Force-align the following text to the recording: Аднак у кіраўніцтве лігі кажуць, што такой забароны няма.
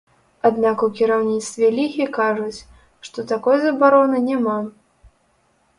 Аднак 0.47 0.77
у 0.87 0.87
кіраўніцтве 0.99 1.69
лігі 1.77 2.07
кажуць, 2.17 2.59
што 3.09 3.19
такой 3.35 3.57
забароны 3.67 4.17
няма. 4.33 4.59